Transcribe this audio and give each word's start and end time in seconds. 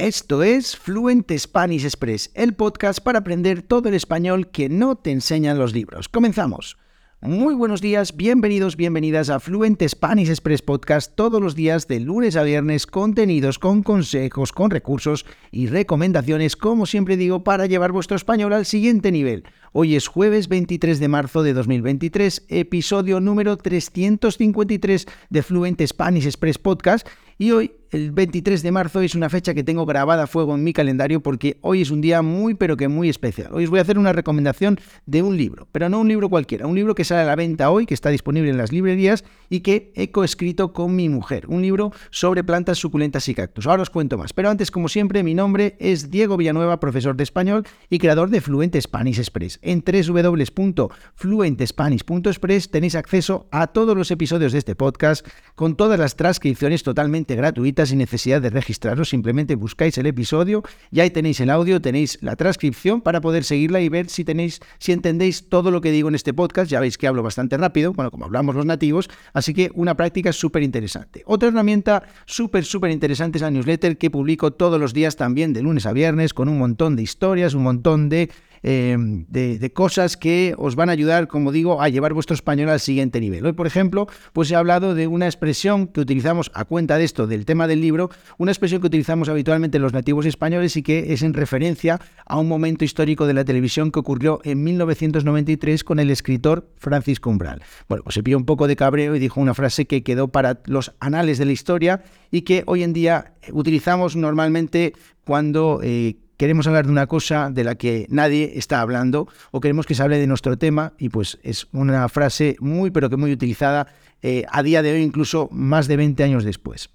Esto 0.00 0.42
es 0.42 0.78
Fluent 0.78 1.30
Spanish 1.30 1.84
Express, 1.84 2.30
el 2.32 2.54
podcast 2.54 3.00
para 3.00 3.18
aprender 3.18 3.60
todo 3.60 3.90
el 3.90 3.94
español 3.94 4.50
que 4.50 4.70
no 4.70 4.96
te 4.96 5.10
enseñan 5.10 5.58
los 5.58 5.74
libros. 5.74 6.08
Comenzamos. 6.08 6.78
Muy 7.20 7.54
buenos 7.54 7.82
días, 7.82 8.16
bienvenidos, 8.16 8.76
bienvenidas 8.76 9.28
a 9.28 9.40
Fluent 9.40 9.86
Spanish 9.86 10.30
Express 10.30 10.62
Podcast 10.62 11.14
todos 11.14 11.42
los 11.42 11.54
días 11.54 11.86
de 11.86 12.00
lunes 12.00 12.36
a 12.36 12.44
viernes, 12.44 12.86
contenidos 12.86 13.58
con 13.58 13.82
consejos, 13.82 14.52
con 14.52 14.70
recursos 14.70 15.26
y 15.50 15.66
recomendaciones, 15.66 16.56
como 16.56 16.86
siempre 16.86 17.18
digo, 17.18 17.44
para 17.44 17.66
llevar 17.66 17.92
vuestro 17.92 18.16
español 18.16 18.54
al 18.54 18.64
siguiente 18.64 19.12
nivel. 19.12 19.44
Hoy 19.72 19.96
es 19.96 20.08
jueves 20.08 20.48
23 20.48 20.98
de 20.98 21.08
marzo 21.08 21.42
de 21.42 21.52
2023, 21.52 22.46
episodio 22.48 23.20
número 23.20 23.58
353 23.58 25.06
de 25.28 25.42
Fluent 25.42 25.82
Spanish 25.86 26.24
Express 26.24 26.56
Podcast 26.56 27.06
y 27.36 27.50
hoy 27.50 27.79
el 27.90 28.12
23 28.12 28.62
de 28.62 28.70
marzo 28.70 29.00
es 29.00 29.16
una 29.16 29.28
fecha 29.28 29.52
que 29.52 29.64
tengo 29.64 29.84
grabada 29.84 30.22
a 30.24 30.28
fuego 30.28 30.54
en 30.54 30.62
mi 30.62 30.72
calendario 30.72 31.20
porque 31.20 31.58
hoy 31.60 31.82
es 31.82 31.90
un 31.90 32.00
día 32.00 32.22
muy 32.22 32.54
pero 32.54 32.76
que 32.76 32.86
muy 32.88 33.08
especial. 33.08 33.48
Hoy 33.52 33.64
os 33.64 33.70
voy 33.70 33.80
a 33.80 33.82
hacer 33.82 33.98
una 33.98 34.12
recomendación 34.12 34.78
de 35.06 35.22
un 35.22 35.36
libro, 35.36 35.66
pero 35.72 35.88
no 35.88 35.98
un 36.00 36.06
libro 36.08 36.28
cualquiera, 36.28 36.68
un 36.68 36.76
libro 36.76 36.94
que 36.94 37.02
sale 37.04 37.22
a 37.22 37.24
la 37.24 37.34
venta 37.34 37.68
hoy, 37.70 37.86
que 37.86 37.94
está 37.94 38.10
disponible 38.10 38.50
en 38.50 38.58
las 38.58 38.70
librerías 38.70 39.24
y 39.48 39.60
que 39.60 39.92
he 39.96 40.12
coescrito 40.12 40.72
con 40.72 40.94
mi 40.94 41.08
mujer, 41.08 41.46
un 41.48 41.62
libro 41.62 41.92
sobre 42.10 42.44
plantas 42.44 42.78
suculentas 42.78 43.28
y 43.28 43.34
cactus. 43.34 43.66
Ahora 43.66 43.82
os 43.82 43.90
cuento 43.90 44.16
más, 44.16 44.32
pero 44.32 44.50
antes 44.50 44.70
como 44.70 44.88
siempre 44.88 45.24
mi 45.24 45.34
nombre 45.34 45.76
es 45.80 46.10
Diego 46.10 46.36
Villanueva, 46.36 46.78
profesor 46.78 47.16
de 47.16 47.24
español 47.24 47.66
y 47.88 47.98
creador 47.98 48.30
de 48.30 48.40
Fluent 48.40 48.76
Spanish 48.80 49.18
Express. 49.18 49.58
En 49.62 49.82
www.fluentespanish.express 49.84 52.70
tenéis 52.70 52.94
acceso 52.94 53.48
a 53.50 53.66
todos 53.68 53.96
los 53.96 54.12
episodios 54.12 54.52
de 54.52 54.58
este 54.58 54.76
podcast 54.76 55.26
con 55.56 55.76
todas 55.76 55.98
las 55.98 56.14
transcripciones 56.14 56.84
totalmente 56.84 57.34
gratuitas 57.34 57.79
sin 57.86 57.98
necesidad 57.98 58.40
de 58.40 58.50
registraros, 58.50 59.08
simplemente 59.08 59.54
buscáis 59.54 59.96
el 59.98 60.06
episodio 60.06 60.62
y 60.90 61.00
ahí 61.00 61.10
tenéis 61.10 61.40
el 61.40 61.50
audio, 61.50 61.80
tenéis 61.80 62.18
la 62.20 62.36
transcripción 62.36 63.00
para 63.00 63.20
poder 63.20 63.44
seguirla 63.44 63.80
y 63.80 63.88
ver 63.88 64.08
si 64.08 64.24
tenéis, 64.24 64.60
si 64.78 64.92
entendéis 64.92 65.48
todo 65.48 65.70
lo 65.70 65.80
que 65.80 65.90
digo 65.90 66.08
en 66.08 66.14
este 66.14 66.34
podcast. 66.34 66.70
Ya 66.70 66.80
veis 66.80 66.98
que 66.98 67.06
hablo 67.06 67.22
bastante 67.22 67.56
rápido, 67.56 67.92
bueno, 67.92 68.10
como 68.10 68.24
hablamos 68.24 68.54
los 68.54 68.66
nativos, 68.66 69.08
así 69.32 69.54
que 69.54 69.70
una 69.74 69.96
práctica 69.96 70.32
súper 70.32 70.62
interesante. 70.62 71.22
Otra 71.26 71.48
herramienta 71.48 72.02
súper, 72.26 72.64
súper 72.64 72.90
interesante 72.90 73.38
es 73.38 73.42
la 73.42 73.50
newsletter 73.50 73.98
que 73.98 74.10
publico 74.10 74.52
todos 74.52 74.80
los 74.80 74.92
días 74.92 75.16
también 75.16 75.52
de 75.52 75.62
lunes 75.62 75.86
a 75.86 75.92
viernes 75.92 76.34
con 76.34 76.48
un 76.48 76.58
montón 76.58 76.96
de 76.96 77.02
historias, 77.02 77.54
un 77.54 77.62
montón 77.62 78.08
de 78.08 78.30
Em, 78.62 79.24
de, 79.28 79.72
cosas 79.72 80.16
que 80.18 80.54
os 80.58 80.76
van 80.76 80.90
a 80.90 80.92
ayudar, 80.92 81.28
como 81.28 81.52
digo, 81.52 81.80
a 81.80 81.88
llevar 81.88 82.12
vuestro 82.12 82.34
español 82.34 82.68
al 82.68 82.80
siguiente 82.80 83.20
nivel. 83.20 83.46
Hoy, 83.46 83.52
por 83.52 83.66
ejemplo, 83.66 84.06
pues 84.32 84.50
he 84.50 84.56
hablado 84.56 84.94
de 84.94 85.06
una 85.06 85.26
expresión 85.26 85.86
que 85.86 86.00
utilizamos 86.00 86.50
a 86.54 86.64
cuenta 86.64 86.98
de 86.98 87.04
esto, 87.04 87.26
del 87.26 87.46
tema 87.46 87.66
del 87.66 87.80
libro, 87.80 88.10
una 88.36 88.52
expresión 88.52 88.80
que 88.80 88.88
utilizamos 88.88 89.28
habitualmente 89.28 89.78
los 89.78 89.92
nativos 89.92 90.26
españoles 90.26 90.76
y 90.76 90.82
que 90.82 91.12
es 91.12 91.22
en 91.22 91.32
referencia 91.32 92.00
a 92.26 92.38
un 92.38 92.48
momento 92.48 92.84
histórico 92.84 93.26
de 93.26 93.34
la 93.34 93.44
televisión 93.44 93.90
que 93.90 94.00
ocurrió 94.00 94.40
en 94.44 94.62
1993 94.62 95.82
con 95.82 95.98
el 95.98 96.10
escritor 96.10 96.68
Francisco 96.76 97.30
Umbral. 97.30 97.62
Bueno, 97.88 98.04
pues 98.04 98.14
se 98.14 98.22
pilló 98.22 98.36
un 98.36 98.44
poco 98.44 98.66
de 98.66 98.76
cabreo 98.76 99.16
y 99.16 99.18
dijo 99.18 99.40
una 99.40 99.54
frase 99.54 99.86
que 99.86 100.02
quedó 100.02 100.28
para 100.28 100.60
los 100.66 100.92
anales 101.00 101.38
de 101.38 101.46
la 101.46 101.52
historia 101.52 102.02
y 102.30 102.42
que 102.42 102.64
hoy 102.66 102.82
en 102.82 102.92
día 102.92 103.34
utilizamos 103.52 104.16
normalmente 104.16 104.92
cuando 105.24 105.80
eh, 105.82 106.16
queremos 106.40 106.66
hablar 106.66 106.86
de 106.86 106.92
una 106.92 107.06
cosa 107.06 107.50
de 107.50 107.64
la 107.64 107.74
que 107.74 108.06
nadie 108.08 108.52
está 108.56 108.80
hablando 108.80 109.28
o 109.50 109.60
queremos 109.60 109.84
que 109.84 109.94
se 109.94 110.02
hable 110.02 110.16
de 110.16 110.26
nuestro 110.26 110.56
tema 110.56 110.94
y 110.98 111.10
pues 111.10 111.38
es 111.42 111.68
una 111.70 112.08
frase 112.08 112.56
muy 112.60 112.90
pero 112.90 113.10
que 113.10 113.18
muy 113.18 113.30
utilizada 113.30 113.88
eh, 114.22 114.46
a 114.50 114.62
día 114.62 114.80
de 114.80 114.90
hoy 114.90 115.02
incluso 115.02 115.50
más 115.52 115.86
de 115.86 115.98
20 115.98 116.24
años 116.24 116.42
después. 116.42 116.88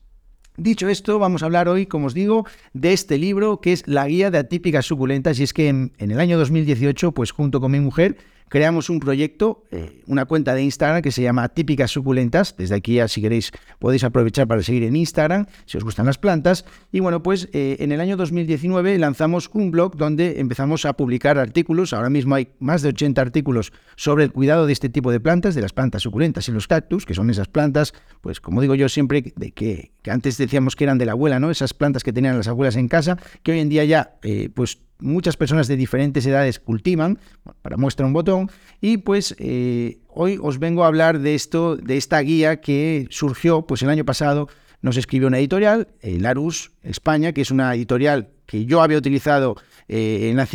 Dicho 0.58 0.90
esto, 0.90 1.20
vamos 1.20 1.44
a 1.44 1.46
hablar 1.46 1.70
hoy, 1.70 1.86
como 1.86 2.08
os 2.08 2.16
digo, 2.16 2.48
de 2.74 2.94
este 2.94 3.20
libro 3.20 3.62
que 3.62 3.74
es 3.74 3.88
La 3.88 4.08
Guía 4.08 4.32
de 4.32 4.40
Atípicas 4.40 4.88
Suculentas 4.88 5.40
y 5.40 5.44
es 5.44 5.54
que 5.54 5.68
en, 5.68 5.94
en 6.00 6.10
el 6.10 6.20
año 6.20 6.40
2018, 6.40 7.12
pues 7.12 7.30
junto 7.30 7.62
con 7.62 7.72
mi 7.72 7.80
mujer, 7.80 8.18
creamos 8.50 8.90
un 8.90 9.00
proyecto, 9.00 9.64
eh, 9.72 10.02
una 10.08 10.26
cuenta 10.26 10.54
de 10.54 10.64
Instagram 10.64 11.02
que 11.02 11.12
se 11.12 11.22
llama 11.22 11.50
Típicas 11.50 11.92
Suculentas. 11.92 12.56
Desde 12.58 12.76
aquí, 12.76 12.96
ya, 12.96 13.08
si 13.08 13.22
queréis, 13.22 13.52
podéis 13.80 14.04
aprovechar 14.04 14.48
para 14.48 14.62
seguir 14.62 14.84
en 14.84 14.96
Instagram, 14.96 15.48
si 15.66 15.78
os 15.78 15.84
gustan 15.84 16.06
las 16.06 16.18
plantas. 16.18 16.66
Y 16.92 17.00
bueno, 17.00 17.24
pues 17.24 17.50
eh, 17.54 17.78
en 17.80 17.92
el 17.92 18.02
año 18.02 18.18
2019 18.18 18.98
lanzamos 18.98 19.50
un 19.54 19.72
blog 19.72 19.96
donde 19.98 20.40
empezamos 20.40 20.86
a 20.86 20.94
publicar 20.94 21.38
artículos. 21.38 21.94
Ahora 21.94 22.10
mismo 22.10 22.36
hay 22.36 22.50
más 22.60 22.82
de 22.82 22.90
80 22.90 23.22
artículos 23.22 23.74
sobre 23.96 24.24
el 24.24 24.32
cuidado 24.32 24.66
de 24.66 24.74
este 24.74 24.90
tipo 24.90 25.12
de 25.12 25.20
plantas, 25.20 25.56
de 25.56 25.62
las 25.62 25.74
plantas 25.74 26.04
suculentas 26.04 26.48
y 26.48 26.52
los 26.52 26.68
cactus, 26.68 27.06
que 27.06 27.14
son 27.14 27.30
esas 27.30 27.48
plantas, 27.48 27.94
pues 28.22 28.40
como 28.40 28.62
digo 28.62 28.76
yo 28.76 28.90
siempre, 28.90 29.34
de 29.36 29.52
que, 29.52 29.92
antes 30.10 30.38
decíamos 30.38 30.76
que 30.76 30.84
eran 30.84 30.98
de 30.98 31.06
la 31.06 31.14
abuela, 31.14 31.40
¿no? 31.40 31.50
Esas 31.50 31.74
plantas 31.74 32.04
que 32.04 32.14
tenían 32.14 32.38
las 32.38 32.48
abuelas 32.48 32.76
en 32.76 32.88
casa, 32.88 33.18
que 33.44 33.52
hoy 33.52 33.60
en 33.60 33.70
día 33.70 33.86
ya, 33.86 34.18
eh, 34.22 34.50
pues 34.54 34.80
muchas 35.00 35.38
personas 35.38 35.68
de 35.68 35.76
diferentes 35.76 36.26
edades 36.26 36.60
cultivan, 36.60 37.20
para 37.62 37.78
muestra 37.78 38.06
un 38.06 38.14
botón, 38.14 38.50
y 38.82 38.98
pues 38.98 39.36
eh, 39.40 40.00
hoy 40.08 40.40
os 40.42 40.60
vengo 40.60 40.84
a 40.84 40.88
hablar 40.88 41.20
de 41.20 41.36
esto, 41.36 41.76
de 41.76 41.98
esta 41.98 42.20
guía 42.20 42.62
que 42.62 43.08
surgió 43.10 43.64
pues 43.64 43.82
el 43.82 43.90
año 43.90 44.06
pasado, 44.06 44.48
nos 44.82 44.98
escribió 44.98 45.28
una 45.28 45.40
editorial, 45.40 45.88
eh, 46.02 46.20
Larus 46.20 46.72
España, 46.84 47.34
que 47.34 47.42
es 47.42 47.52
una 47.52 47.74
editorial 47.74 48.30
que 48.46 48.66
yo 48.66 48.82
había 48.82 48.98
utilizado 48.98 49.56
eh, 49.88 50.30
en 50.30 50.38
la 50.38 50.48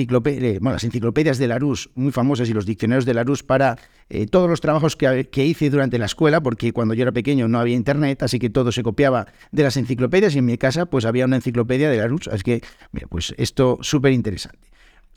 bueno, 0.61 0.73
las 0.73 0.85
enciclopedias 0.85 1.39
de 1.39 1.47
Larousse, 1.47 1.91
muy 1.95 2.13
famosas, 2.13 2.49
y 2.49 2.53
los 2.53 2.67
diccionarios 2.67 3.05
de 3.05 3.15
Larousse 3.15 3.45
para 3.45 3.79
eh, 4.09 4.27
todos 4.27 4.49
los 4.49 4.61
trabajos 4.61 4.97
que, 4.97 5.29
que, 5.31 5.47
hice 5.47 5.71
durante 5.71 5.99
la 5.99 6.07
escuela, 6.07 6.43
porque 6.43 6.73
cuando 6.73 6.95
yo 6.95 7.03
era 7.03 7.13
pequeño 7.13 7.47
no 7.47 7.61
había 7.61 7.77
internet, 7.77 8.23
así 8.23 8.39
que 8.39 8.51
todo 8.51 8.73
se 8.73 8.83
copiaba 8.83 9.27
de 9.53 9.63
las 9.63 9.77
enciclopedias 9.77 10.35
y 10.35 10.39
en 10.39 10.47
mi 10.47 10.59
casa 10.59 10.87
pues 10.87 11.05
había 11.05 11.27
una 11.27 11.37
enciclopedia 11.37 11.91
de 11.91 11.99
Larousse, 11.99 12.31
así 12.33 12.43
que, 12.43 12.63
mira, 12.93 13.07
pues 13.09 13.35
esto 13.37 13.79
súper 13.83 14.13
interesante. 14.13 14.71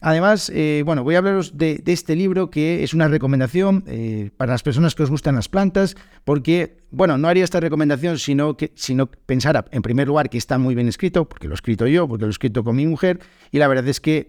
Además, 0.05 0.51
eh, 0.53 0.83
bueno, 0.85 1.05
voy 1.05 1.15
a 1.15 1.19
hablaros 1.19 1.57
de, 1.57 1.81
este 1.85 2.17
libro 2.17 2.49
que 2.49 2.83
es 2.83 2.93
una 2.93 3.07
recomendación 3.07 3.85
eh, 3.87 4.31
para 4.35 4.51
las 4.51 4.61
personas 4.61 4.95
que 4.95 5.03
os 5.03 5.09
gustan 5.09 5.35
las 5.35 5.47
plantas, 5.47 5.95
porque, 6.25 6.75
bueno, 6.91 7.17
no 7.17 7.29
haría 7.29 7.45
esta 7.45 7.61
recomendación 7.61 8.19
sino 8.19 8.57
que 8.57 8.73
sino 8.75 9.07
pensara, 9.07 9.63
en 9.71 9.81
primer 9.81 10.09
lugar, 10.09 10.29
que 10.29 10.37
está 10.37 10.57
muy 10.57 10.75
bien 10.75 10.89
escrito, 10.89 11.23
porque 11.29 11.47
lo 11.47 11.53
he 11.53 11.55
escrito 11.55 11.87
yo, 11.87 12.05
porque 12.05 12.23
lo 12.23 12.27
he 12.27 12.31
escrito 12.31 12.65
con 12.65 12.75
mi 12.75 12.85
mujer, 12.85 13.21
y 13.49 13.59
la 13.59 13.69
verdad 13.69 13.87
es 13.87 14.01
que 14.01 14.27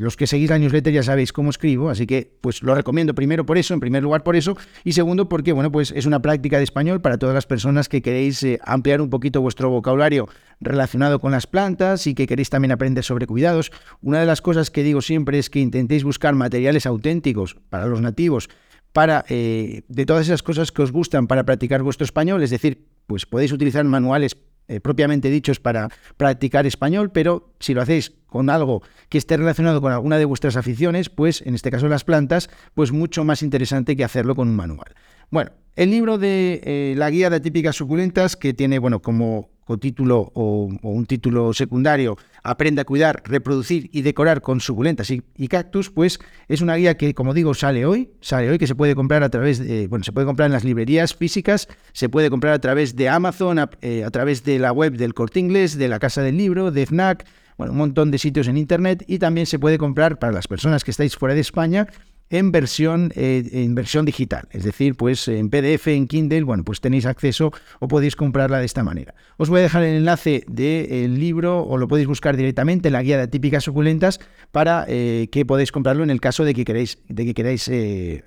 los 0.00 0.16
que 0.16 0.26
seguís 0.26 0.48
la 0.48 0.58
newsletter 0.58 0.94
ya 0.94 1.02
sabéis 1.02 1.30
cómo 1.30 1.50
escribo, 1.50 1.90
así 1.90 2.06
que 2.06 2.32
pues 2.40 2.62
lo 2.62 2.74
recomiendo 2.74 3.14
primero 3.14 3.44
por 3.44 3.58
eso, 3.58 3.74
en 3.74 3.80
primer 3.80 4.02
lugar 4.02 4.22
por 4.22 4.34
eso, 4.34 4.56
y 4.82 4.92
segundo 4.92 5.28
porque 5.28 5.52
bueno, 5.52 5.70
pues 5.70 5.92
es 5.94 6.06
una 6.06 6.22
práctica 6.22 6.56
de 6.56 6.64
español 6.64 7.02
para 7.02 7.18
todas 7.18 7.34
las 7.34 7.46
personas 7.46 7.90
que 7.90 8.00
queréis 8.00 8.42
eh, 8.42 8.58
ampliar 8.64 9.02
un 9.02 9.10
poquito 9.10 9.42
vuestro 9.42 9.68
vocabulario 9.68 10.26
relacionado 10.58 11.20
con 11.20 11.32
las 11.32 11.46
plantas 11.46 12.06
y 12.06 12.14
que 12.14 12.26
queréis 12.26 12.48
también 12.48 12.72
aprender 12.72 13.04
sobre 13.04 13.26
cuidados. 13.26 13.72
Una 14.00 14.20
de 14.20 14.26
las 14.26 14.40
cosas 14.40 14.70
que 14.70 14.82
digo 14.82 15.02
siempre 15.02 15.38
es 15.38 15.50
que 15.50 15.60
intentéis 15.60 16.02
buscar 16.02 16.34
materiales 16.34 16.86
auténticos 16.86 17.56
para 17.68 17.84
los 17.84 18.00
nativos, 18.00 18.48
para 18.94 19.26
eh, 19.28 19.82
de 19.86 20.06
todas 20.06 20.26
esas 20.26 20.42
cosas 20.42 20.72
que 20.72 20.80
os 20.80 20.92
gustan 20.92 21.26
para 21.26 21.44
practicar 21.44 21.82
vuestro 21.82 22.06
español, 22.06 22.42
es 22.42 22.48
decir, 22.48 22.86
pues 23.06 23.26
podéis 23.26 23.52
utilizar 23.52 23.84
manuales 23.84 24.34
eh, 24.70 24.78
propiamente 24.78 25.30
dichos 25.30 25.58
para 25.58 25.88
practicar 26.16 26.64
español, 26.64 27.10
pero 27.10 27.52
si 27.58 27.74
lo 27.74 27.82
hacéis 27.82 28.12
con 28.28 28.48
algo 28.48 28.82
que 29.08 29.18
esté 29.18 29.36
relacionado 29.36 29.80
con 29.80 29.90
alguna 29.92 30.16
de 30.16 30.24
vuestras 30.24 30.54
aficiones, 30.54 31.10
pues 31.10 31.42
en 31.44 31.56
este 31.56 31.72
caso 31.72 31.88
las 31.88 32.04
plantas, 32.04 32.50
pues 32.74 32.92
mucho 32.92 33.24
más 33.24 33.42
interesante 33.42 33.96
que 33.96 34.04
hacerlo 34.04 34.36
con 34.36 34.48
un 34.48 34.54
manual. 34.54 34.94
Bueno, 35.28 35.50
el 35.74 35.90
libro 35.90 36.18
de 36.18 36.60
eh, 36.62 36.94
la 36.96 37.10
guía 37.10 37.30
de 37.30 37.40
típicas 37.40 37.74
suculentas, 37.74 38.36
que 38.36 38.54
tiene, 38.54 38.78
bueno, 38.78 39.02
como 39.02 39.50
título 39.78 40.30
o, 40.34 40.68
un 40.82 41.06
título 41.06 41.52
secundario, 41.52 42.16
Aprende 42.42 42.80
a 42.80 42.84
cuidar, 42.84 43.22
reproducir 43.24 43.90
y 43.92 44.02
decorar 44.02 44.40
con 44.40 44.60
suculentas 44.60 45.10
y, 45.10 45.48
cactus, 45.48 45.90
pues 45.90 46.18
es 46.48 46.62
una 46.62 46.76
guía 46.76 46.96
que, 46.96 47.14
como 47.14 47.34
digo, 47.34 47.52
sale 47.54 47.84
hoy, 47.84 48.10
sale 48.20 48.50
hoy, 48.50 48.58
que 48.58 48.66
se 48.66 48.74
puede 48.74 48.94
comprar 48.94 49.22
a 49.22 49.28
través 49.28 49.58
de, 49.58 49.88
bueno, 49.88 50.04
se 50.04 50.12
puede 50.12 50.26
comprar 50.26 50.46
en 50.46 50.52
las 50.52 50.64
librerías 50.64 51.14
físicas, 51.14 51.68
se 51.92 52.08
puede 52.08 52.30
comprar 52.30 52.54
a 52.54 52.58
través 52.58 52.96
de 52.96 53.08
Amazon, 53.08 53.58
a, 53.58 53.70
eh, 53.82 54.04
a 54.04 54.10
través 54.10 54.42
de 54.44 54.58
la 54.58 54.72
web 54.72 54.96
del 54.96 55.12
Corte 55.12 55.38
Inglés, 55.38 55.76
de 55.76 55.88
la 55.88 55.98
Casa 55.98 56.22
del 56.22 56.38
Libro, 56.38 56.70
de 56.70 56.86
FNAC, 56.86 57.26
bueno, 57.58 57.72
un 57.72 57.78
montón 57.78 58.10
de 58.10 58.16
sitios 58.16 58.48
en 58.48 58.56
Internet 58.56 59.04
y 59.06 59.18
también 59.18 59.46
se 59.46 59.58
puede 59.58 59.76
comprar 59.76 60.18
para 60.18 60.32
las 60.32 60.48
personas 60.48 60.82
que 60.82 60.92
estáis 60.92 61.14
fuera 61.14 61.34
de 61.34 61.42
España 61.42 61.88
en 62.30 62.52
versión, 62.52 63.12
eh, 63.16 63.42
en 63.52 63.74
versión 63.74 64.06
digital, 64.06 64.48
es 64.52 64.62
decir, 64.62 64.94
pues 64.94 65.26
en 65.26 65.50
PDF, 65.50 65.88
en 65.88 66.06
Kindle, 66.06 66.44
bueno, 66.44 66.64
pues 66.64 66.80
tenéis 66.80 67.04
acceso 67.04 67.52
o 67.80 67.88
podéis 67.88 68.14
comprarla 68.14 68.60
de 68.60 68.66
esta 68.66 68.84
manera. 68.84 69.14
Os 69.36 69.50
voy 69.50 69.58
a 69.58 69.62
dejar 69.64 69.82
el 69.82 69.96
enlace 69.96 70.44
del 70.46 71.18
libro 71.18 71.62
o 71.64 71.76
lo 71.76 71.88
podéis 71.88 72.06
buscar 72.06 72.36
directamente, 72.36 72.90
la 72.90 73.02
guía 73.02 73.18
de 73.18 73.26
típicas 73.26 73.64
suculentas, 73.64 74.20
para 74.52 74.84
eh, 74.88 75.28
que 75.32 75.44
podáis 75.44 75.72
comprarlo 75.72 76.04
en 76.04 76.10
el 76.10 76.20
caso 76.20 76.44
de 76.44 76.54
que 76.54 76.64
queráis, 76.64 76.98
de 77.08 77.24
que 77.24 77.34
queráis 77.34 77.66
eh, 77.68 78.22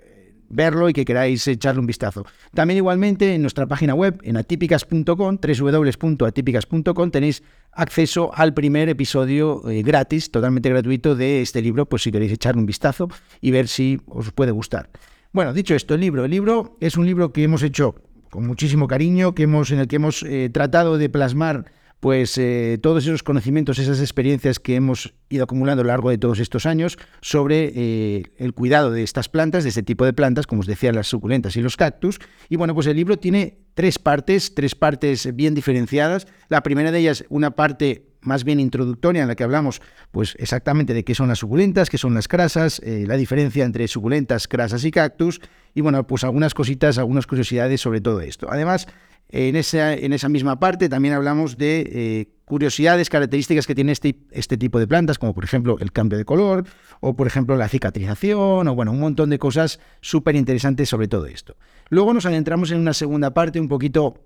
verlo 0.53 0.89
y 0.89 0.93
que 0.93 1.05
queráis 1.05 1.47
echarle 1.47 1.79
un 1.79 1.87
vistazo. 1.87 2.25
También 2.53 2.77
igualmente 2.77 3.33
en 3.35 3.41
nuestra 3.41 3.67
página 3.67 3.93
web, 3.93 4.19
en 4.23 4.37
atípicas.com, 4.37 5.37
www.atípicas.com, 5.37 7.11
tenéis 7.11 7.43
acceso 7.71 8.31
al 8.33 8.53
primer 8.53 8.89
episodio 8.89 9.67
eh, 9.69 9.83
gratis, 9.83 10.31
totalmente 10.31 10.69
gratuito 10.69 11.15
de 11.15 11.41
este 11.41 11.61
libro, 11.61 11.85
pues 11.85 12.03
si 12.03 12.11
queréis 12.11 12.31
echarle 12.31 12.59
un 12.59 12.65
vistazo 12.65 13.09
y 13.41 13.51
ver 13.51 13.67
si 13.67 13.99
os 14.07 14.31
puede 14.31 14.51
gustar. 14.51 14.89
Bueno, 15.31 15.53
dicho 15.53 15.73
esto, 15.73 15.95
el 15.95 16.01
libro. 16.01 16.25
El 16.25 16.31
libro 16.31 16.77
es 16.79 16.95
un 16.95 17.05
libro 17.05 17.33
que 17.33 17.43
hemos 17.43 17.63
hecho 17.63 17.95
con 18.29 18.47
muchísimo 18.47 18.87
cariño, 18.87 19.35
que 19.35 19.43
hemos, 19.43 19.71
en 19.71 19.79
el 19.79 19.87
que 19.87 19.97
hemos 19.97 20.23
eh, 20.23 20.49
tratado 20.51 20.97
de 20.97 21.09
plasmar 21.09 21.65
pues 22.03 22.37
eh, 22.37 22.79
todos 22.83 23.05
esos 23.05 23.23
conocimientos, 23.23 23.79
esas 23.79 24.01
experiencias 24.01 24.59
que 24.59 24.75
hemos 24.75 25.13
ido 25.29 25.45
acumulando 25.45 25.83
a 25.83 25.85
lo 25.85 25.87
largo 25.87 26.09
de 26.09 26.17
todos 26.17 26.39
estos 26.39 26.65
años 26.65 26.97
sobre 27.21 27.71
eh, 27.73 28.23
el 28.35 28.53
cuidado 28.53 28.91
de 28.91 29.03
estas 29.03 29.29
plantas, 29.29 29.63
de 29.63 29.69
este 29.69 29.83
tipo 29.83 30.03
de 30.03 30.11
plantas, 30.11 30.45
como 30.45 30.59
os 30.59 30.67
decía, 30.67 30.91
las 30.91 31.07
suculentas 31.07 31.55
y 31.55 31.61
los 31.61 31.77
cactus. 31.77 32.19
Y 32.49 32.57
bueno, 32.57 32.75
pues 32.75 32.87
el 32.87 32.97
libro 32.97 33.15
tiene 33.15 33.57
tres 33.73 33.99
partes, 33.99 34.53
tres 34.53 34.75
partes 34.75 35.33
bien 35.33 35.55
diferenciadas. 35.55 36.27
La 36.49 36.61
primera 36.61 36.91
de 36.91 36.99
ellas, 36.99 37.23
una 37.29 37.51
parte 37.51 38.09
más 38.19 38.43
bien 38.43 38.59
introductoria 38.59 39.21
en 39.21 39.29
la 39.29 39.35
que 39.35 39.43
hablamos 39.45 39.81
pues 40.11 40.35
exactamente 40.39 40.93
de 40.93 41.05
qué 41.05 41.15
son 41.15 41.29
las 41.29 41.39
suculentas, 41.39 41.89
qué 41.89 41.97
son 41.97 42.13
las 42.13 42.27
crasas, 42.27 42.81
eh, 42.83 43.05
la 43.07 43.15
diferencia 43.15 43.63
entre 43.63 43.87
suculentas, 43.87 44.49
crasas 44.49 44.83
y 44.83 44.91
cactus 44.91 45.39
y 45.73 45.79
bueno, 45.79 46.05
pues 46.05 46.25
algunas 46.25 46.53
cositas, 46.53 46.97
algunas 46.97 47.27
curiosidades 47.27 47.79
sobre 47.79 48.01
todo 48.01 48.19
esto. 48.19 48.47
Además, 48.49 48.87
en 49.35 49.55
esa, 49.55 49.95
en 49.95 50.13
esa 50.13 50.29
misma 50.29 50.59
parte 50.59 50.87
también 50.89 51.15
hablamos 51.15 51.57
de 51.57 51.89
eh, 51.91 52.27
curiosidades, 52.45 53.09
características 53.09 53.65
que 53.65 53.73
tiene 53.73 53.91
este, 53.91 54.15
este 54.29 54.57
tipo 54.57 54.77
de 54.77 54.85
plantas, 54.85 55.17
como 55.17 55.33
por 55.33 55.43
ejemplo 55.43 55.77
el 55.79 55.91
cambio 55.91 56.19
de 56.19 56.23
color, 56.23 56.65
o 56.99 57.15
por 57.15 57.25
ejemplo 57.25 57.57
la 57.57 57.67
cicatrización, 57.67 58.67
o 58.67 58.75
bueno, 58.75 58.91
un 58.91 58.99
montón 58.99 59.31
de 59.31 59.39
cosas 59.39 59.79
súper 60.01 60.35
interesantes 60.35 60.87
sobre 60.87 61.07
todo 61.07 61.25
esto. 61.25 61.57
Luego 61.89 62.13
nos 62.13 62.27
adentramos 62.27 62.69
en 62.69 62.79
una 62.79 62.93
segunda 62.93 63.33
parte 63.33 63.59
un 63.59 63.67
poquito 63.67 64.23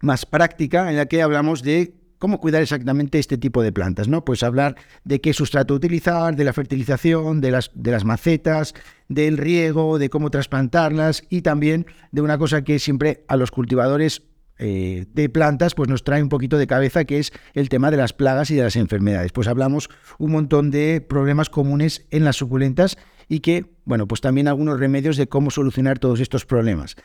más 0.00 0.24
práctica, 0.26 0.90
en 0.90 0.96
la 0.96 1.06
que 1.06 1.22
hablamos 1.22 1.64
de 1.64 1.94
cómo 2.18 2.38
cuidar 2.38 2.62
exactamente 2.62 3.18
este 3.18 3.38
tipo 3.38 3.64
de 3.64 3.72
plantas, 3.72 4.06
¿no? 4.06 4.24
Pues 4.24 4.44
hablar 4.44 4.76
de 5.02 5.20
qué 5.20 5.32
sustrato 5.32 5.74
utilizar, 5.74 6.36
de 6.36 6.44
la 6.44 6.52
fertilización, 6.52 7.40
de 7.40 7.50
las, 7.50 7.72
de 7.74 7.90
las 7.90 8.04
macetas, 8.04 8.74
del 9.08 9.38
riego, 9.38 9.98
de 9.98 10.08
cómo 10.08 10.30
trasplantarlas 10.30 11.24
y 11.30 11.42
también 11.42 11.86
de 12.12 12.22
una 12.22 12.38
cosa 12.38 12.62
que 12.62 12.78
siempre 12.78 13.24
a 13.26 13.36
los 13.36 13.50
cultivadores 13.50 14.22
eh, 14.58 15.06
de 15.12 15.28
plantas, 15.28 15.74
pues 15.74 15.88
nos 15.88 16.04
trae 16.04 16.22
un 16.22 16.28
poquito 16.28 16.58
de 16.58 16.66
cabeza, 16.66 17.04
que 17.04 17.18
es 17.18 17.32
el 17.54 17.68
tema 17.68 17.90
de 17.90 17.96
las 17.96 18.12
plagas 18.12 18.50
y 18.50 18.54
de 18.54 18.62
las 18.62 18.76
enfermedades. 18.76 19.32
Pues 19.32 19.48
hablamos 19.48 19.90
un 20.18 20.32
montón 20.32 20.70
de 20.70 21.04
problemas 21.06 21.50
comunes 21.50 22.06
en 22.10 22.24
las 22.24 22.36
suculentas 22.36 22.96
y 23.28 23.40
que, 23.40 23.66
bueno, 23.84 24.06
pues 24.06 24.20
también 24.20 24.48
algunos 24.48 24.80
remedios 24.80 25.16
de 25.16 25.28
cómo 25.28 25.50
solucionar 25.50 25.98
todos 25.98 26.20
estos 26.20 26.46
problemas. 26.46 26.96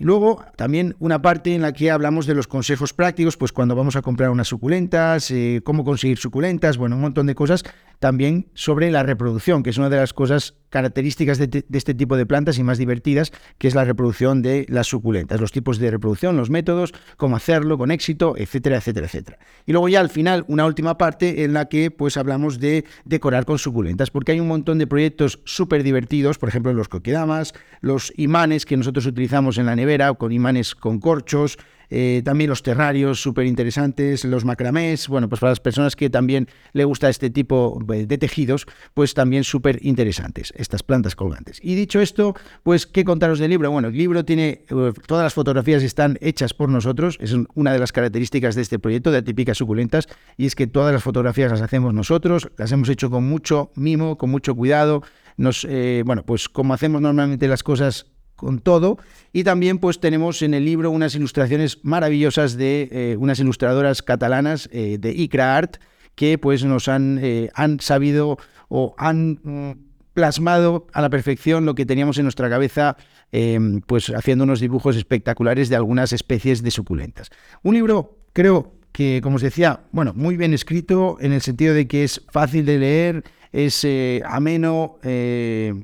Y 0.00 0.04
luego 0.04 0.42
también 0.56 0.96
una 0.98 1.20
parte 1.20 1.54
en 1.54 1.60
la 1.60 1.74
que 1.74 1.90
hablamos 1.90 2.26
de 2.26 2.34
los 2.34 2.46
consejos 2.46 2.94
prácticos, 2.94 3.36
pues 3.36 3.52
cuando 3.52 3.76
vamos 3.76 3.96
a 3.96 4.02
comprar 4.02 4.30
unas 4.30 4.48
suculentas, 4.48 5.30
eh, 5.30 5.60
cómo 5.62 5.84
conseguir 5.84 6.16
suculentas, 6.16 6.78
bueno, 6.78 6.96
un 6.96 7.02
montón 7.02 7.26
de 7.26 7.34
cosas. 7.34 7.64
También 7.98 8.50
sobre 8.54 8.90
la 8.90 9.02
reproducción, 9.02 9.62
que 9.62 9.68
es 9.68 9.76
una 9.76 9.90
de 9.90 9.98
las 9.98 10.14
cosas 10.14 10.54
características 10.70 11.38
de, 11.38 11.64
este 11.72 11.94
tipo 11.94 12.16
de 12.16 12.26
plantas 12.26 12.58
y 12.58 12.62
más 12.62 12.78
divertidas, 12.78 13.32
que 13.58 13.68
es 13.68 13.74
la 13.74 13.84
reproducción 13.84 14.40
de 14.42 14.66
las 14.68 14.86
suculentas, 14.86 15.40
los 15.40 15.52
tipos 15.52 15.78
de 15.78 15.90
reproducción, 15.90 16.36
los 16.36 16.50
métodos, 16.50 16.94
cómo 17.16 17.36
hacerlo 17.36 17.76
con 17.76 17.90
éxito, 17.90 18.34
etcétera, 18.36 18.78
etcétera, 18.78 19.06
etcétera. 19.06 19.38
Y 19.66 19.72
luego 19.72 19.88
ya 19.88 20.00
al 20.00 20.08
final 20.08 20.44
una 20.48 20.64
última 20.64 20.96
parte 20.96 21.44
en 21.44 21.52
la 21.52 21.68
que 21.68 21.90
pues 21.90 22.16
hablamos 22.16 22.60
de 22.60 22.84
decorar 23.04 23.44
con 23.44 23.58
suculentas, 23.58 24.10
porque 24.10 24.32
hay 24.32 24.40
un 24.40 24.48
montón 24.48 24.78
de 24.78 24.86
proyectos 24.86 25.40
súper 25.44 25.82
divertidos, 25.82 26.38
por 26.38 26.48
ejemplo 26.48 26.72
los 26.72 26.88
coquedamas, 26.88 27.52
los 27.80 28.12
imanes 28.16 28.64
que 28.64 28.76
nosotros 28.76 29.06
utilizamos 29.06 29.58
en 29.58 29.66
la 29.66 29.76
nevera, 29.76 30.14
con 30.14 30.32
imanes 30.32 30.74
con 30.74 31.00
corchos, 31.00 31.58
eh, 31.90 32.22
también 32.24 32.48
los 32.48 32.62
terrarios 32.62 33.20
súper 33.20 33.46
interesantes, 33.46 34.24
los 34.24 34.44
macramés, 34.44 35.08
bueno, 35.08 35.28
pues 35.28 35.40
para 35.40 35.50
las 35.50 35.60
personas 35.60 35.96
que 35.96 36.08
también 36.08 36.48
le 36.72 36.84
gusta 36.84 37.08
este 37.08 37.30
tipo 37.30 37.78
de 37.86 38.18
tejidos, 38.18 38.66
pues 38.94 39.14
también 39.14 39.44
súper 39.44 39.78
interesantes, 39.82 40.52
estas 40.56 40.82
plantas 40.82 41.16
colgantes. 41.16 41.58
Y 41.62 41.74
dicho 41.74 42.00
esto, 42.00 42.34
pues, 42.62 42.86
¿qué 42.86 43.04
contaros 43.04 43.38
del 43.38 43.50
libro? 43.50 43.70
Bueno, 43.70 43.88
el 43.88 43.96
libro 43.96 44.24
tiene, 44.24 44.64
eh, 44.68 44.92
todas 45.06 45.24
las 45.24 45.34
fotografías 45.34 45.82
están 45.82 46.16
hechas 46.20 46.54
por 46.54 46.68
nosotros, 46.68 47.18
es 47.20 47.34
una 47.54 47.72
de 47.72 47.78
las 47.78 47.92
características 47.92 48.54
de 48.54 48.62
este 48.62 48.78
proyecto 48.78 49.10
de 49.10 49.18
Atípicas 49.18 49.58
Suculentas, 49.58 50.08
y 50.36 50.46
es 50.46 50.54
que 50.54 50.66
todas 50.66 50.92
las 50.92 51.02
fotografías 51.02 51.50
las 51.50 51.60
hacemos 51.60 51.92
nosotros, 51.92 52.50
las 52.56 52.70
hemos 52.72 52.88
hecho 52.88 53.10
con 53.10 53.28
mucho 53.28 53.72
mimo, 53.74 54.16
con 54.16 54.30
mucho 54.30 54.54
cuidado, 54.54 55.02
nos, 55.36 55.64
eh, 55.68 56.02
bueno, 56.04 56.24
pues 56.24 56.48
como 56.48 56.74
hacemos 56.74 57.00
normalmente 57.00 57.48
las 57.48 57.62
cosas 57.62 58.06
con 58.40 58.58
todo. 58.58 58.98
Y 59.34 59.44
también 59.44 59.78
pues 59.78 60.00
tenemos 60.00 60.40
en 60.40 60.54
el 60.54 60.64
libro 60.64 60.90
unas 60.90 61.14
ilustraciones 61.14 61.78
maravillosas 61.82 62.56
de 62.56 62.88
eh, 62.90 63.16
unas 63.18 63.38
ilustradoras 63.38 64.02
catalanas 64.02 64.68
eh, 64.72 64.96
de 64.98 65.12
Icra 65.12 65.58
Art 65.58 65.76
que 66.14 66.38
pues 66.38 66.64
nos 66.64 66.88
han, 66.88 67.18
eh, 67.22 67.50
han 67.54 67.80
sabido 67.80 68.38
o 68.68 68.94
han 68.96 69.40
mm, 69.42 69.72
plasmado 70.14 70.86
a 70.94 71.02
la 71.02 71.10
perfección 71.10 71.66
lo 71.66 71.74
que 71.74 71.84
teníamos 71.84 72.16
en 72.16 72.24
nuestra 72.24 72.48
cabeza 72.48 72.96
em, 73.30 73.82
pues 73.82 74.08
haciendo 74.08 74.44
unos 74.44 74.60
dibujos 74.60 74.96
espectaculares 74.96 75.68
de 75.68 75.76
algunas 75.76 76.14
especies 76.14 76.62
de 76.62 76.70
suculentas. 76.70 77.28
Un 77.62 77.74
libro 77.74 78.16
creo 78.32 78.72
que 78.92 79.20
como 79.22 79.36
os 79.36 79.42
decía, 79.42 79.80
bueno, 79.92 80.14
muy 80.16 80.36
bien 80.38 80.54
escrito 80.54 81.18
en 81.20 81.32
el 81.32 81.42
sentido 81.42 81.74
de 81.74 81.86
que 81.86 82.04
es 82.04 82.22
fácil 82.32 82.64
de 82.64 82.78
leer, 82.78 83.24
es 83.52 83.86
ameno, 84.24 84.98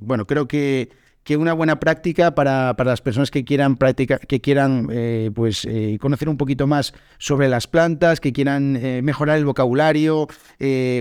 bueno, 0.00 0.26
creo 0.26 0.48
que 0.48 0.90
que 1.26 1.36
una 1.36 1.54
buena 1.54 1.80
práctica 1.80 2.36
para, 2.36 2.76
las 2.78 3.00
personas 3.00 3.32
que 3.32 3.44
quieran 3.44 3.76
practicar, 3.76 4.24
que 4.28 4.40
quieran 4.40 4.86
eh, 4.92 5.32
pues 5.34 5.64
eh, 5.64 5.98
conocer 6.00 6.28
un 6.28 6.36
poquito 6.36 6.68
más 6.68 6.94
sobre 7.18 7.48
las 7.48 7.66
plantas, 7.66 8.20
que 8.20 8.32
quieran 8.32 8.76
eh, 8.76 9.02
mejorar 9.02 9.36
el 9.36 9.44
vocabulario. 9.44 10.28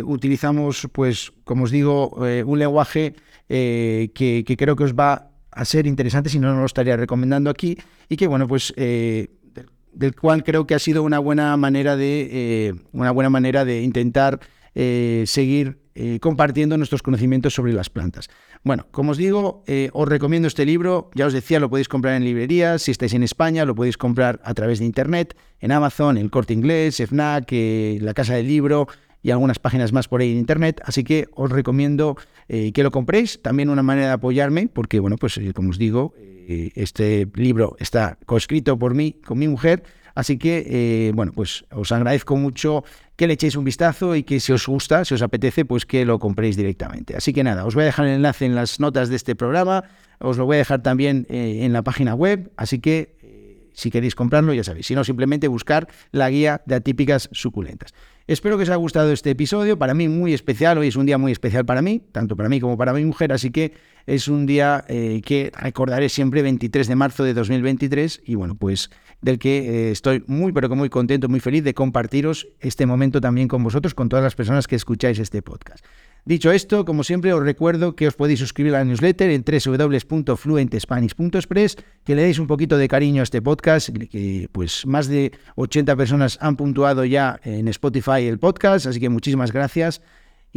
utilizamos, 0.03 0.87
pues, 0.91 1.31
como 1.43 1.65
os 1.65 1.71
digo, 1.71 2.09
un 2.43 2.57
lenguaje 2.57 3.13
que, 3.47 4.55
creo 4.57 4.75
que 4.75 4.83
os 4.85 4.95
va 4.95 5.29
a 5.51 5.63
ser 5.63 5.85
interesante, 5.85 6.31
si 6.31 6.39
no, 6.39 6.51
no 6.55 6.61
lo 6.61 6.65
estaría 6.65 6.97
recomendando 6.97 7.51
aquí, 7.51 7.77
y 8.09 8.17
que 8.17 8.25
bueno, 8.25 8.47
pues 8.47 8.73
del, 8.75 10.15
cual 10.19 10.43
creo 10.43 10.65
que 10.65 10.73
ha 10.73 10.79
sido 10.79 11.03
una 11.03 11.19
buena 11.19 11.55
manera 11.55 11.95
de 11.95 12.73
una 12.93 13.11
buena 13.11 13.29
manera 13.29 13.63
de 13.63 13.83
intentar 13.83 14.39
seguir 14.73 15.84
compartiendo 16.19 16.77
nuestros 16.77 17.01
conocimientos 17.01 17.53
sobre 17.53 17.71
las 17.71 17.89
plantas. 17.89 18.29
Bueno, 18.65 18.87
como 18.89 19.11
os 19.11 19.17
digo, 19.17 19.63
eh, 19.67 19.91
os 19.93 20.09
recomiendo 20.09 20.47
este 20.47 20.65
libro. 20.65 21.11
Ya 21.13 21.27
os 21.27 21.33
decía, 21.33 21.59
lo 21.59 21.69
podéis 21.69 21.87
comprar 21.87 22.15
en 22.15 22.25
librerías. 22.25 22.81
Si 22.81 22.89
estáis 22.89 23.13
en 23.13 23.21
España, 23.21 23.63
lo 23.63 23.75
podéis 23.75 23.95
comprar 23.95 24.41
a 24.43 24.55
través 24.55 24.79
de 24.79 24.85
Internet, 24.85 25.37
en 25.59 25.71
Amazon, 25.71 26.17
en 26.17 26.29
Corte 26.29 26.53
Inglés, 26.53 26.97
FNAC, 26.97 27.47
eh, 27.51 27.99
la 28.01 28.15
Casa 28.15 28.33
del 28.33 28.47
Libro 28.47 28.87
y 29.21 29.29
algunas 29.29 29.59
páginas 29.59 29.93
más 29.93 30.07
por 30.07 30.21
ahí 30.21 30.31
en 30.31 30.39
Internet. 30.39 30.81
Así 30.83 31.03
que 31.03 31.27
os 31.35 31.51
recomiendo 31.51 32.17
eh, 32.47 32.71
que 32.71 32.81
lo 32.81 32.89
compréis. 32.89 33.39
También 33.43 33.69
una 33.69 33.83
manera 33.83 34.07
de 34.07 34.13
apoyarme, 34.13 34.67
porque, 34.67 34.99
bueno, 34.99 35.15
pues 35.17 35.39
como 35.53 35.69
os 35.69 35.77
digo, 35.77 36.15
este 36.47 37.27
libro 37.35 37.75
está 37.79 38.17
coescrito 38.25 38.79
por 38.79 38.95
mí, 38.95 39.15
con 39.25 39.37
mi 39.37 39.47
mujer. 39.47 39.83
Así 40.15 40.37
que, 40.37 41.11
bueno, 41.13 41.33
pues 41.33 41.65
os 41.71 41.91
agradezco 41.91 42.37
mucho 42.37 42.83
que 43.15 43.27
le 43.27 43.33
echéis 43.33 43.55
un 43.55 43.63
vistazo 43.63 44.15
y 44.15 44.23
que 44.23 44.39
si 44.39 44.51
os 44.51 44.65
gusta, 44.65 45.05
si 45.05 45.13
os 45.13 45.21
apetece, 45.21 45.65
pues 45.65 45.85
que 45.85 46.05
lo 46.05 46.19
compréis 46.19 46.57
directamente. 46.57 47.15
Así 47.15 47.33
que 47.33 47.43
nada, 47.43 47.65
os 47.65 47.75
voy 47.75 47.83
a 47.83 47.85
dejar 47.85 48.07
el 48.07 48.15
enlace 48.15 48.45
en 48.45 48.55
las 48.55 48.79
notas 48.79 49.09
de 49.09 49.15
este 49.15 49.35
programa, 49.35 49.83
os 50.19 50.37
lo 50.37 50.45
voy 50.45 50.55
a 50.55 50.59
dejar 50.59 50.81
también 50.81 51.25
eh, 51.29 51.59
en 51.61 51.73
la 51.73 51.83
página 51.83 52.15
web, 52.15 52.51
así 52.57 52.79
que 52.79 53.15
eh, 53.21 53.69
si 53.73 53.91
queréis 53.91 54.15
comprarlo 54.15 54.53
ya 54.53 54.63
sabéis, 54.63 54.87
si 54.87 54.95
no 54.95 55.03
simplemente 55.03 55.47
buscar 55.47 55.87
la 56.11 56.29
guía 56.29 56.61
de 56.65 56.75
atípicas 56.75 57.29
suculentas. 57.31 57.93
Espero 58.27 58.57
que 58.57 58.63
os 58.63 58.69
haya 58.69 58.77
gustado 58.77 59.11
este 59.11 59.29
episodio, 59.29 59.77
para 59.77 59.93
mí 59.93 60.07
muy 60.07 60.33
especial, 60.33 60.77
hoy 60.77 60.87
es 60.87 60.95
un 60.95 61.05
día 61.05 61.17
muy 61.17 61.31
especial 61.31 61.65
para 61.65 61.81
mí, 61.81 62.01
tanto 62.11 62.35
para 62.35 62.49
mí 62.49 62.59
como 62.59 62.77
para 62.77 62.91
mi 62.93 63.05
mujer, 63.05 63.31
así 63.31 63.51
que 63.51 63.73
es 64.05 64.27
un 64.27 64.45
día 64.45 64.85
eh, 64.87 65.21
que 65.25 65.51
recordaré 65.57 66.09
siempre 66.09 66.41
23 66.41 66.87
de 66.87 66.95
marzo 66.95 67.23
de 67.23 67.33
2023 67.33 68.21
y 68.25 68.35
bueno, 68.35 68.55
pues 68.55 68.89
del 69.21 69.39
que 69.39 69.89
eh, 69.89 69.91
estoy 69.91 70.23
muy 70.27 70.51
pero 70.51 70.69
que 70.69 70.75
muy 70.75 70.89
contento, 70.89 71.29
muy 71.29 71.39
feliz 71.39 71.63
de 71.63 71.73
compartiros 71.73 72.47
este 72.59 72.85
momento 72.85 73.21
también 73.21 73.47
con 73.47 73.63
vosotros, 73.63 73.95
con 73.95 74.09
todas 74.09 74.23
las 74.23 74.35
personas 74.35 74.67
que 74.67 74.75
escucháis 74.75 75.19
este 75.19 75.41
podcast. 75.41 75.83
Dicho 76.27 76.51
esto, 76.51 76.85
como 76.85 77.03
siempre, 77.03 77.33
os 77.33 77.43
recuerdo 77.43 77.95
que 77.95 78.07
os 78.07 78.15
podéis 78.15 78.39
suscribir 78.39 78.73
a 78.73 78.79
la 78.79 78.85
newsletter 78.85 79.29
en 79.29 79.45
www.fluentespanish.express, 79.45 81.77
que 82.03 82.15
le 82.15 82.23
deis 82.23 82.39
un 82.39 82.47
poquito 82.47 82.79
de 82.79 82.87
cariño 82.87 83.21
a 83.21 83.23
este 83.23 83.43
podcast, 83.43 83.89
que 83.89 84.49
pues 84.51 84.87
más 84.87 85.07
de 85.07 85.33
80 85.55 85.95
personas 85.95 86.39
han 86.41 86.55
puntuado 86.55 87.05
ya 87.05 87.39
en 87.43 87.67
Spotify 87.67 88.25
el 88.25 88.39
podcast, 88.39 88.87
así 88.87 88.99
que 88.99 89.09
muchísimas 89.09 89.51
gracias. 89.51 90.01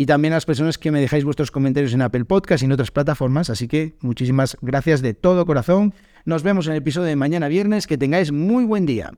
Y 0.00 0.06
también 0.06 0.32
a 0.32 0.36
las 0.36 0.46
personas 0.46 0.78
que 0.78 0.92
me 0.92 1.00
dejáis 1.00 1.24
vuestros 1.24 1.50
comentarios 1.50 1.92
en 1.92 2.02
Apple 2.02 2.24
Podcast 2.24 2.62
y 2.62 2.66
en 2.66 2.70
otras 2.70 2.92
plataformas, 2.92 3.50
así 3.50 3.66
que 3.66 3.96
muchísimas 4.00 4.56
gracias 4.62 5.02
de 5.02 5.12
todo 5.12 5.44
corazón. 5.44 5.92
Nos 6.24 6.44
vemos 6.44 6.68
en 6.68 6.74
el 6.74 6.78
episodio 6.78 7.08
de 7.08 7.16
mañana 7.16 7.48
viernes, 7.48 7.88
que 7.88 7.98
tengáis 7.98 8.30
muy 8.30 8.64
buen 8.64 8.86
día. 8.86 9.10